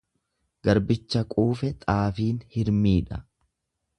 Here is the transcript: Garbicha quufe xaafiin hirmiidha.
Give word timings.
Garbicha 0.67 1.21
quufe 1.33 1.69
xaafiin 1.83 2.41
hirmiidha. 2.55 3.23